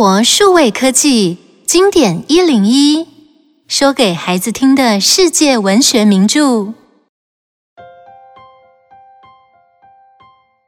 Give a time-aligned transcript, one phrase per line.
[0.00, 1.36] 活数位科技
[1.66, 3.06] 经典一零一，
[3.68, 6.72] 说给孩子听的世界文学名著。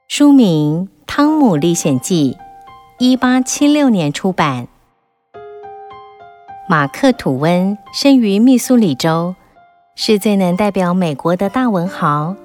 [0.06, 2.36] 书名《汤姆历险记》，
[2.98, 4.68] 一八七六年出版。
[6.68, 9.34] 马克·吐温生于密苏里州，
[9.96, 12.36] 是最能代表美国的大文豪。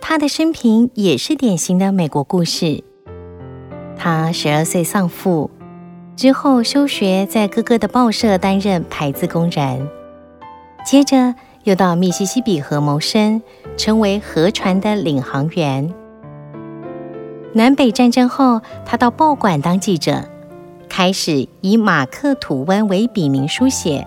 [0.00, 2.82] 他的生平也是典型的美国故事。
[3.96, 5.52] 他十二岁丧父，
[6.16, 9.88] 之后休学，在哥哥的报社担任排字工人，
[10.86, 13.42] 接着又到密西西比河谋生，
[13.76, 15.92] 成为河船的领航员。
[17.52, 20.28] 南北战争后，他到报馆当记者，
[20.88, 24.06] 开始以马克·吐温为笔名书写。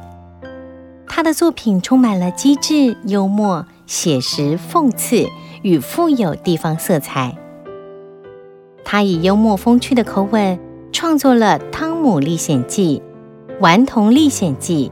[1.09, 5.27] 他的作品充满了机智、幽默、写实、讽刺
[5.61, 7.35] 与富有地方色彩。
[8.85, 10.59] 他以幽默风趣的口吻
[10.91, 13.03] 创作了《汤姆历险记》
[13.59, 14.89] 《顽童历险记》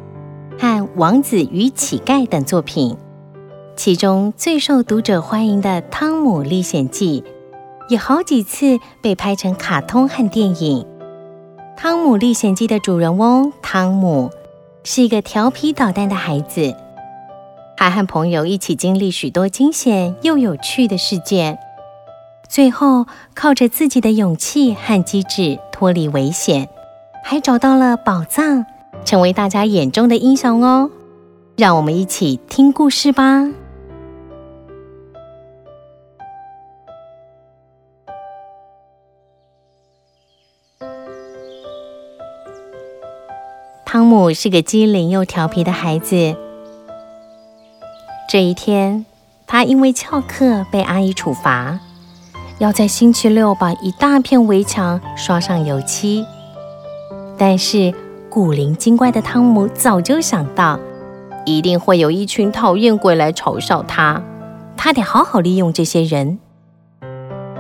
[0.62, 2.98] 和《王子与乞丐》等作品，
[3.78, 7.22] 其中最受读者欢迎的《汤姆历险记》
[7.90, 10.84] 也好几次被拍成卡通和电影。
[11.78, 14.30] 《汤姆历险记》的主人翁汤姆
[14.84, 16.76] 是一个调皮捣蛋的孩子，
[17.78, 21.58] 他和朋友一起经历许多惊险又有趣的事件。
[22.50, 26.68] 最后，靠着自己的勇气和机智脱离危险，
[27.28, 28.68] 还找到了宝藏，
[29.04, 30.92] 成为大家眼中的英雄哦。
[31.58, 33.50] 让我们一起听故事吧。
[43.84, 46.36] 汤姆是个机灵又调皮的孩子。
[48.30, 49.04] 这一天，
[49.48, 51.80] 他因为翘课被阿姨处罚。
[52.60, 56.24] 要在星期六把一大片围墙刷上油漆，
[57.38, 57.94] 但是
[58.30, 60.80] 古灵精怪的汤姆早就想到，
[61.46, 64.22] 一定会有一群讨厌鬼来嘲笑他，
[64.78, 66.40] 他得好好利用这些人。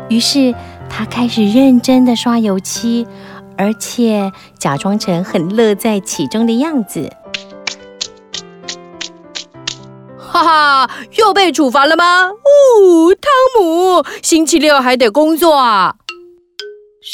[0.07, 0.53] 于是
[0.89, 3.07] 他开始认真的刷油漆，
[3.57, 7.11] 而且假装成很乐在其中的样子。
[10.17, 12.27] 哈哈，又被处罚了吗？
[12.27, 15.95] 哦，汤姆，星期六还得工作啊！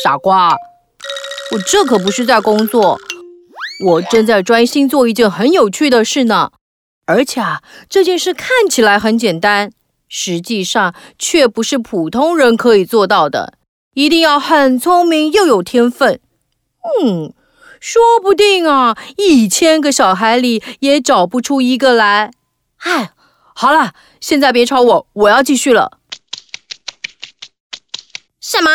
[0.04, 0.56] 傻瓜，
[1.52, 2.98] 我这可不是在工作，
[3.86, 6.52] 我正在专心做一件很有趣的事呢。
[7.06, 9.72] 而且啊，这件事看起来很简单，
[10.08, 13.56] 实际上却不是普通人可以做到的，
[13.96, 16.22] 一定要很聪明又有天分。
[17.04, 17.34] 嗯，
[17.82, 22.32] 说不定啊，一千个小孩里也找不出一个来。
[22.78, 23.12] 哎，
[23.54, 25.98] 好了，现在别吵我，我要继续了。
[28.40, 28.70] 什么？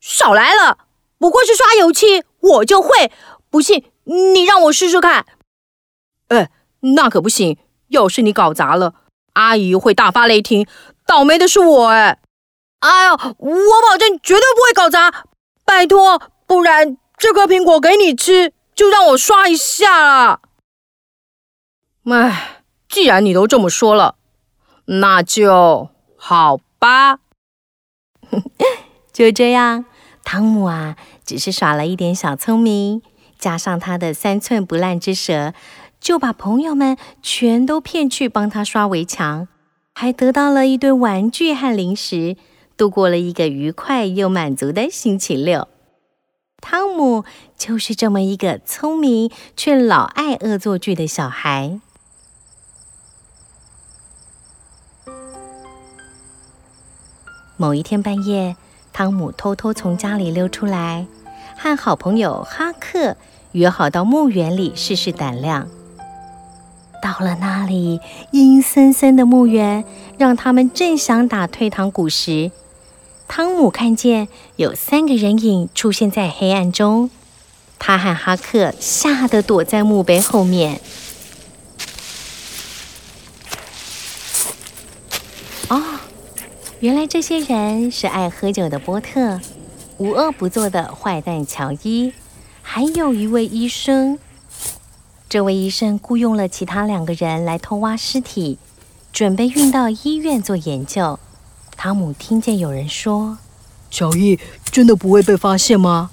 [0.00, 0.78] 少来了！
[1.18, 3.10] 不过是刷油漆，我就会。
[3.50, 5.26] 不信，你让我试试看。
[6.28, 7.58] 哎，那可不行！
[7.88, 8.94] 要是你搞砸了，
[9.32, 10.66] 阿姨会大发雷霆，
[11.06, 11.88] 倒霉的是我。
[11.88, 12.18] 哎，
[12.80, 15.24] 哎呦，我保证绝对不会搞砸，
[15.64, 20.40] 拜托，不然这颗苹果给你吃，就让我刷一下啦。
[22.04, 22.54] 哎。
[22.90, 24.16] 既然你都这么说了，
[24.86, 27.18] 那就好吧。
[29.12, 29.84] 就这样，
[30.30, 33.00] 汤姆啊，只是耍了一点小聪明，
[33.38, 35.54] 加上他的三寸不烂之舌，
[35.98, 39.48] 就把朋友们全都骗去帮他刷围墙，
[39.94, 42.36] 还得到了一堆玩具和零食，
[42.76, 45.66] 度过了一个愉快又满足的星期六。
[46.60, 47.24] 汤姆
[47.56, 51.80] 就是这么一个聪明却老爱恶作剧的小孩。
[57.56, 58.58] 某一天半夜，
[58.98, 61.06] 汤姆偷偷从家里溜出来，
[61.56, 63.16] 和好朋友哈克
[63.52, 65.68] 约好到墓园里试试胆量。
[67.00, 68.00] 到了那里，
[68.32, 69.84] 阴森森的墓园
[70.18, 72.50] 让他们正想打退堂鼓时，
[73.28, 74.26] 汤姆看见
[74.56, 77.08] 有三个人影出现在黑暗中，
[77.78, 80.80] 他和哈克吓得躲在墓碑后面。
[86.80, 89.40] 原来这些人是爱喝酒的波特，
[89.96, 92.12] 无恶不作的坏蛋乔伊，
[92.62, 94.16] 还有一位医生。
[95.28, 98.58] 这位医生雇佣了其他两个人来偷挖尸体，
[99.12, 101.18] 准备运到医院做研究。
[101.76, 103.38] 汤姆听见有人说
[103.90, 104.38] ：“乔伊
[104.70, 106.10] 真的不会被发现吗？”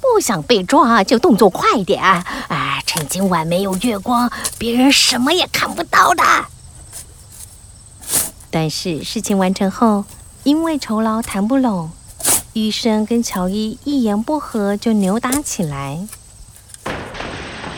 [0.00, 6.22] 不想被抓就动作快点，哎，趁今晚没有月光，别人什么也看不到的。
[8.54, 10.04] 但是事情完成后，
[10.44, 11.90] 因为酬劳谈不拢，
[12.52, 16.06] 医生跟乔伊一言不合就扭打起来。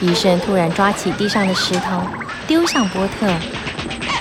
[0.03, 2.03] 医生突然抓起地上的石头
[2.47, 3.35] 丢向波特，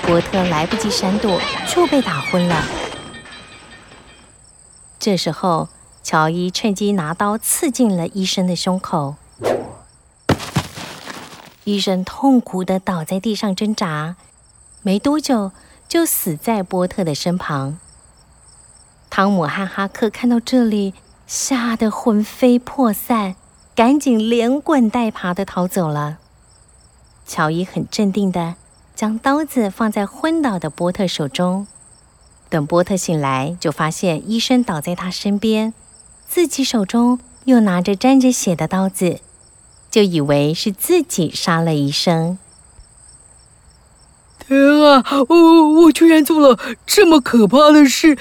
[0.06, 1.38] 波特来不及闪躲
[1.68, 2.64] 就被打昏了。
[4.98, 5.68] 这时候，
[6.02, 9.16] 乔伊趁机拿刀刺进了医生的胸口。
[11.64, 14.16] 医生痛苦的倒在地上挣扎，
[14.80, 15.52] 没多久
[15.88, 17.78] 就死在波特的身旁。
[19.08, 20.94] 汤姆和哈克看到这里，
[21.26, 23.36] 吓得魂飞魄散，
[23.74, 26.18] 赶紧连滚带爬的逃走了。
[27.26, 28.54] 乔伊很镇定地
[28.94, 31.66] 将刀子放在昏倒的波特手中，
[32.48, 35.72] 等波特醒来，就发现医生倒在他身边，
[36.26, 39.20] 自己手中又拿着沾着血的刀子。
[39.88, 42.38] 就以为是自己杀了医生。
[44.46, 45.04] 天啊！
[45.28, 48.16] 我我居然做了这么可怕的事，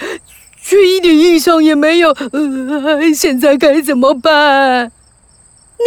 [0.62, 2.10] 却一点印象也没有。
[2.10, 4.92] 呃，现在该怎么办？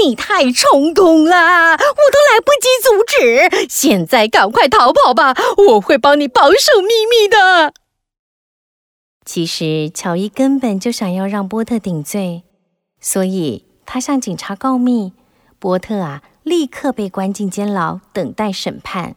[0.00, 3.67] 你太冲动了，我都来不及阻止。
[3.69, 5.35] 现在赶快逃跑吧，
[5.69, 7.73] 我会帮你保守秘密的。
[9.25, 12.44] 其实乔伊根本就想要让波特顶罪，
[13.00, 15.12] 所以他向警察告密。
[15.58, 19.17] 波特啊，立刻被关进监牢，等待审判。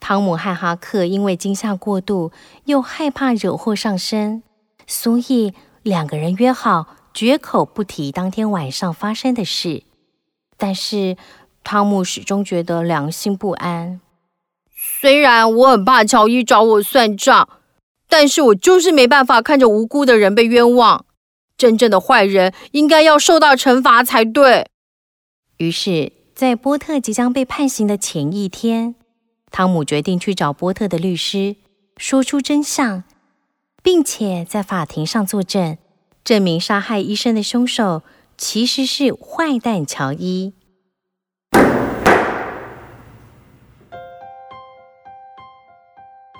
[0.00, 2.32] 汤姆和哈克因为惊吓过度，
[2.66, 4.42] 又害怕惹祸上身，
[4.86, 5.52] 所以
[5.82, 9.82] 两个人约好绝口不提当天晚上发生的事。
[10.56, 11.16] 但是
[11.64, 14.00] 汤姆始终觉得良心不安。
[14.70, 17.48] 虽然我很怕乔伊找我算账，
[18.08, 21.04] 但是我就是没办法看着无辜的人被冤枉。
[21.58, 24.68] 真正的坏人应该要受到惩罚才对。
[25.56, 28.94] 于是，在波特即将被判刑的前一天，
[29.56, 31.56] 汤姆决定去找波特的律师，
[31.96, 33.04] 说出真相，
[33.82, 35.78] 并且在法庭上作证，
[36.22, 38.02] 证明杀害医生的凶手
[38.36, 40.52] 其实是坏蛋乔伊。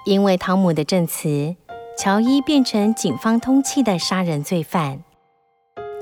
[0.05, 1.57] 因为汤姆的证词，
[1.97, 5.03] 乔伊变成警方通缉的杀人罪犯。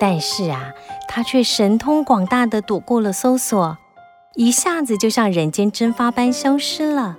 [0.01, 0.73] 但是啊，
[1.07, 3.79] 他却神通广大的躲过了搜索，
[4.37, 7.19] 一下子就像人间蒸发般消失了。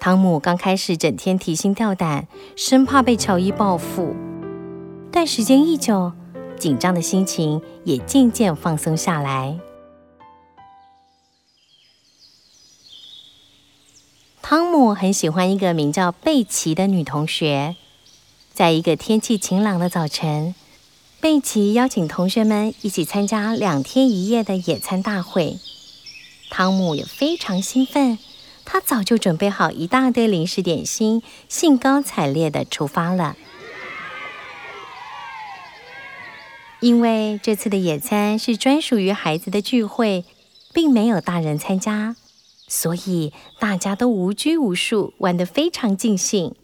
[0.00, 2.26] 汤姆刚开始整天提心吊胆，
[2.56, 4.16] 生怕被乔伊报复，
[5.12, 6.12] 但时间一久，
[6.58, 9.58] 紧张的心情也渐渐放松下来。
[14.42, 17.76] 汤姆很喜欢一个名叫贝奇的女同学，
[18.52, 20.54] 在一个天气晴朗的早晨。
[21.20, 25.56] 贝奇邀请同学们一起参加两天一夜的野餐大会，
[26.56, 28.16] 汤姆也非常兴奋，
[28.64, 33.34] 他早就准备好一大堆零食点心，兴高采烈地出发了。
[36.78, 40.24] 因为这次的野餐是专属于孩子的聚会，
[40.72, 42.14] 并没有大人参加，
[42.68, 46.54] 所以大家都无拘无束，玩得非常尽兴。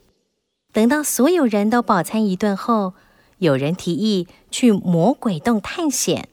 [0.72, 2.94] 等到所有人都饱餐一顿后，
[3.38, 6.28] 有人提议去魔鬼洞探险，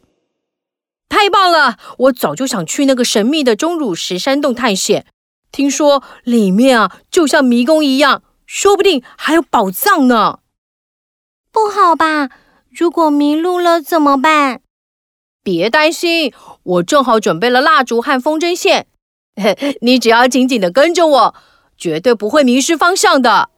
[1.10, 1.78] 太棒了！
[1.98, 5.06] 我早就想去那个神秘的钟乳石山洞探险，
[5.52, 10.40] 听说里面啊就像迷宫一样，说不定还有宝藏呢。
[11.52, 12.30] 不好吧？
[12.70, 14.62] 如果迷路了怎么办？
[15.42, 16.34] 别担心，
[16.64, 18.88] 我正好准备了蜡烛和风筝线，
[19.82, 21.36] 你只要紧紧地跟着我，
[21.78, 23.50] 绝对不会迷失方向的。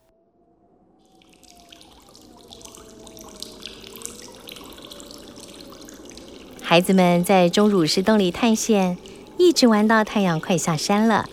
[6.70, 8.96] 孩子们在钟乳石洞里探险，
[9.36, 11.24] 一直玩到太阳快下山了，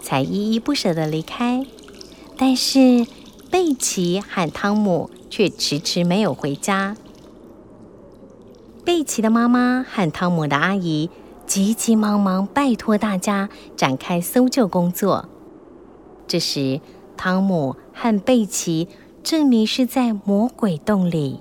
[0.00, 1.66] 才依依不舍地离开。
[2.38, 3.06] 但是
[3.50, 6.96] 贝奇和汤姆却迟迟没有回家。
[8.86, 11.10] 贝奇的妈妈和汤姆的阿姨
[11.46, 15.28] 急急忙忙拜托大家展开搜救工作。
[16.26, 16.80] 这时，
[17.18, 18.88] 汤姆和贝奇
[19.22, 21.40] 正迷失在魔鬼洞里。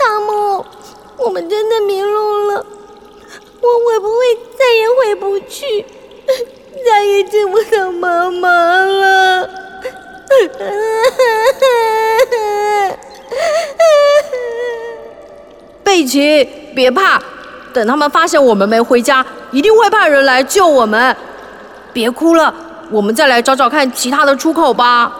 [0.00, 0.64] 汤姆，
[1.18, 2.64] 我们真的迷路了，
[3.60, 4.16] 我会不会
[4.58, 5.84] 再也回不去，
[6.88, 8.48] 再也见不到妈妈
[8.84, 9.50] 了？
[15.84, 17.20] 贝奇，别怕，
[17.74, 21.14] 等他们发现我们没回家，一定会派人来救我们。
[21.92, 22.54] 别哭了，
[22.90, 25.12] 我们再来找找看其他的出口吧。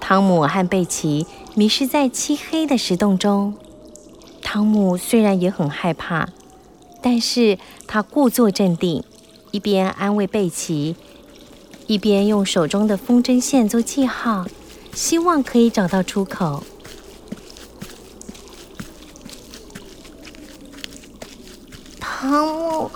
[0.00, 1.26] 汤姆和贝奇。
[1.58, 3.54] 迷失在漆黑的石洞中，
[4.42, 6.28] 汤姆虽然也很害怕，
[7.00, 9.02] 但是他故作镇定，
[9.52, 10.96] 一边安慰贝奇，
[11.86, 14.44] 一边用手中的风筝线做记号，
[14.92, 16.62] 希望可以找到出口。
[21.98, 22.90] 汤姆，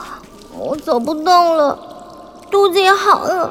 [0.53, 3.51] 我走不动了，肚子也好饿，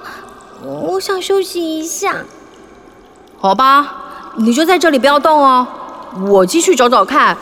[0.64, 2.24] 我想休息一下。
[3.40, 3.99] 好吧，
[4.38, 5.68] 你就在这里不要动哦，
[6.28, 7.38] 我继续找找看。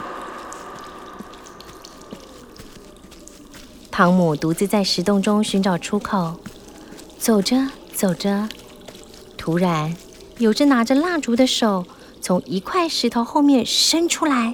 [3.92, 6.36] 汤姆独自在石洞中寻找出口，
[7.18, 8.48] 走着走着，
[9.38, 9.96] 突然
[10.38, 11.86] 有只拿着蜡烛的手
[12.22, 14.54] 从一块石头后面伸出来，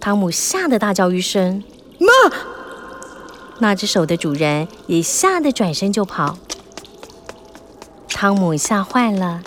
[0.00, 1.62] 汤姆吓得大叫一声
[1.98, 2.36] ：“妈！”
[3.62, 6.38] 那只手的主人也吓得转身就跑。
[8.08, 9.42] 汤姆吓坏了，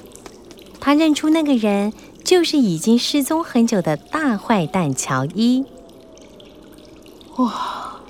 [0.86, 1.94] 他认出那个人
[2.26, 5.64] 就是已经失踪很久的大坏蛋乔伊。
[7.38, 8.02] 哇，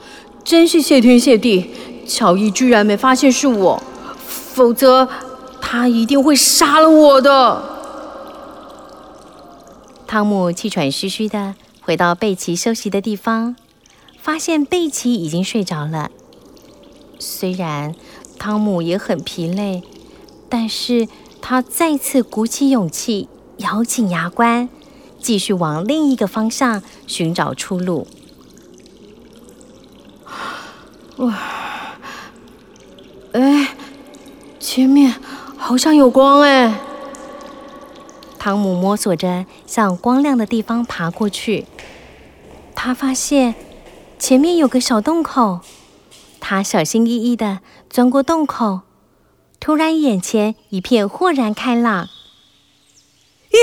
[0.43, 1.69] 真是谢天谢地，
[2.07, 3.83] 乔伊居然没发现是我，
[4.17, 5.07] 否则
[5.61, 7.63] 他一定会杀了我的。
[10.07, 13.55] 汤姆气喘吁吁的回到贝奇休息的地方。
[14.19, 16.09] 发现贝奇已经睡着了。
[17.19, 17.93] 虽然
[18.39, 19.83] 汤姆也很疲累，
[20.47, 21.09] 但是
[21.45, 24.69] 他再次鼓起勇气，咬紧牙关，
[25.19, 28.07] 继续往另一个方向寻找出路。
[31.17, 31.37] 哇！
[33.33, 33.75] 哎，
[34.57, 35.13] 前面
[35.57, 36.79] 好像有光哎！
[38.39, 41.65] 汤姆摸索着向光亮的地方爬过去，
[42.73, 43.53] 他发现。
[44.17, 45.59] 前面有个小洞口，
[46.39, 47.59] 他小心翼翼的
[47.89, 48.79] 钻过洞口，
[49.63, 52.09] 突然眼前一片豁然开朗。
[53.51, 53.59] 耶！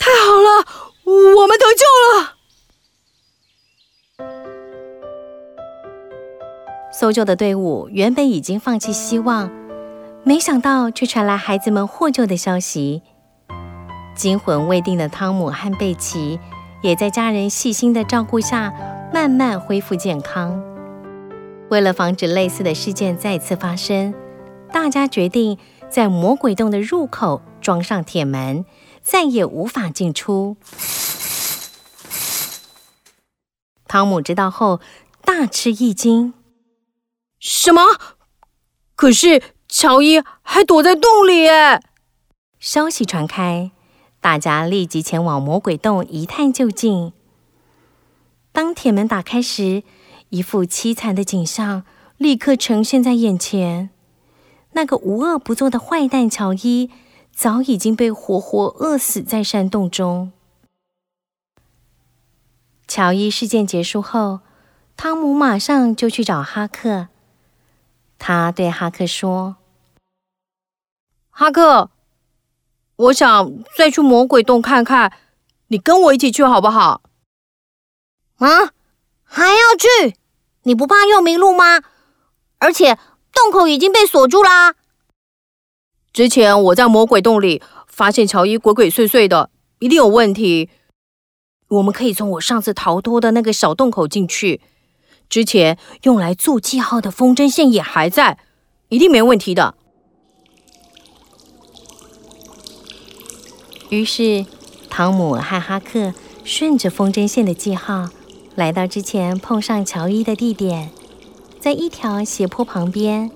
[0.00, 0.66] 太好了，
[1.04, 2.34] 我们得救了！
[6.92, 9.48] 搜救的队伍原本已经放弃希望，
[10.24, 13.02] 没想到却传来孩子们获救的消息。
[14.16, 16.40] 惊魂未定的汤姆和贝奇
[16.82, 18.74] 也在家人细心的照顾下。
[19.14, 20.60] 慢慢恢复健康。
[21.70, 24.12] 为了防止类似的事件再次发生，
[24.72, 25.58] 大家决定
[25.88, 28.64] 在魔鬼洞的入口装上铁门，
[29.02, 30.56] 再也无法进出。
[33.88, 34.80] 汤姆知道后
[35.22, 36.34] 大吃一惊
[37.38, 37.82] ：“什么？
[38.94, 41.80] 可是乔伊还躲在洞里耶！”
[42.58, 43.70] 消息传开，
[44.20, 47.12] 大家立即前往魔鬼洞一探究竟。
[48.52, 49.82] 当铁门打开时，
[50.30, 51.84] 一副凄惨的景象
[52.16, 53.90] 立刻呈现在眼前。
[54.76, 56.90] 那个无恶不作的坏蛋乔伊
[57.34, 60.32] 早已经被活活饿死在山洞中。
[62.86, 64.40] 乔伊事件结束后，
[64.94, 67.08] 汤姆马上就去找哈克。
[68.18, 69.56] 他对哈克说
[71.30, 71.90] ：“哈克，
[72.96, 75.10] 我想再去魔鬼洞看看，
[75.68, 77.00] 你跟我一起去好不好？”
[78.36, 78.72] 啊，
[79.24, 80.16] 还要去？
[80.64, 81.82] 你不怕又迷路吗？
[82.58, 82.98] 而且
[83.36, 84.74] 洞口已经被锁住啦。
[86.12, 89.50] 之前我在魔鬼洞里发现乔伊鬼鬼祟祟的，
[89.80, 90.70] 一定有问题。
[91.68, 94.62] 我们可以从我上次逃脱的那个小洞口进去。
[95.28, 98.38] 之前用来做记号的风筝线也还在，
[98.88, 99.74] 一定没问题的。
[103.90, 104.46] 于是，
[104.88, 106.14] 汤姆和哈克
[106.44, 108.08] 顺着风筝线的记号。
[108.54, 110.90] 来到之前碰上乔伊的地点，
[111.66, 113.28] 在一条斜坡旁边，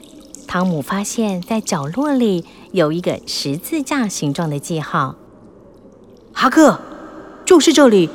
[0.47, 5.17] 汤姆发现，在角落里有一个十字架形状的记号。
[6.33, 6.81] 哈克，
[7.45, 8.09] 就是这里，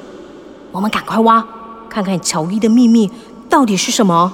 [0.71, 1.45] 我们赶快挖，
[1.89, 3.11] 看看乔伊的秘密
[3.49, 4.33] 到底是什么。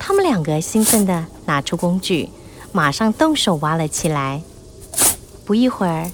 [0.00, 2.28] 他们两个兴奋的拿出工具，
[2.72, 4.42] 马上动手挖了起来。
[5.44, 6.10] 不一会儿，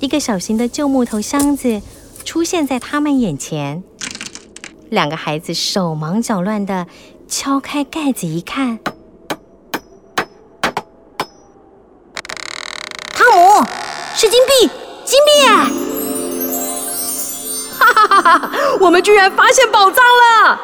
[0.00, 1.82] 一个小型的旧木头箱子
[2.26, 3.82] 出现在他们眼前。
[4.90, 6.86] 两个孩子手忙脚乱地
[7.26, 8.78] 敲开盖子一看，
[13.12, 13.64] 汤姆，
[14.14, 14.70] 是金币，
[15.04, 15.30] 金币！
[17.78, 18.50] 哈哈哈哈！
[18.80, 20.60] 我们居然发现宝藏了！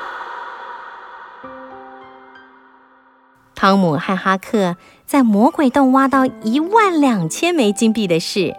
[3.55, 4.77] 汤姆和哈克
[5.07, 8.55] 在魔鬼洞挖到一万两千枚金币的事，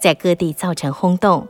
[0.00, 1.48] 在各地造成轰动，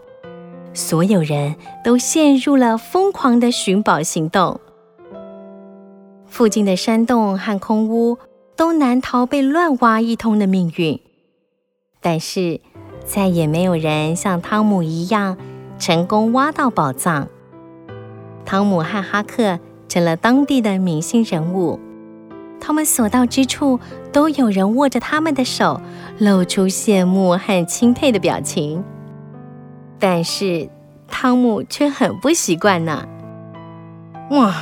[0.75, 4.61] 所有人都陷入了疯狂的寻宝行动。
[6.27, 8.19] 附近的山洞和空屋
[8.57, 11.01] 都难逃被乱挖一通的命运，
[12.01, 12.61] 但是
[13.05, 15.37] 再也没有人像汤姆一样
[15.79, 17.29] 成功挖到宝藏。
[18.45, 21.79] 汤姆和哈克成了当地的明星人物。
[22.59, 23.81] 他们所到之处
[24.13, 25.81] 都有人握着他们的手，
[26.19, 28.83] 露出羡慕和钦佩的表情。
[30.03, 30.69] 但是
[31.07, 33.07] 汤姆却很不习惯呢。
[34.33, 34.53] 哇，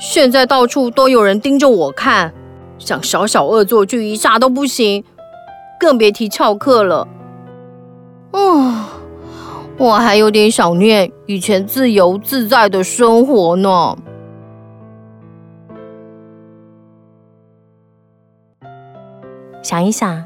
[0.00, 2.34] 现在到处都有人盯着我看，
[2.76, 5.04] 想小小恶作剧一下都不行，
[5.78, 7.06] 更别提翘课了。
[8.32, 8.86] 哦，
[9.78, 13.96] 我还有点想念以前自由自在的生活呢。
[19.62, 20.24] 想一想，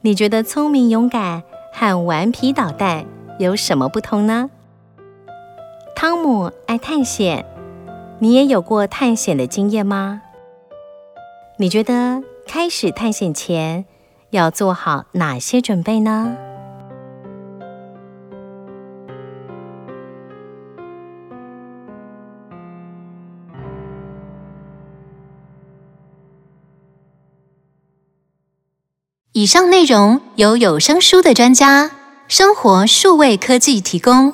[0.00, 3.06] 你觉得聪明勇敢和顽皮捣蛋
[3.38, 4.50] 有什么不同呢？
[5.94, 7.44] 汤姆爱探险，
[8.18, 10.22] 你也有过探险的经验吗？
[11.58, 13.84] 你觉得开始探险前
[14.30, 16.36] 要做好哪些准备呢？
[29.32, 31.90] 以上内容由有声书的专家
[32.28, 34.32] 生活数位科技提供。